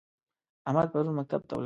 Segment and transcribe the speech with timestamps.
[0.67, 1.59] احمدن پرون مکتب ته لاړ و؟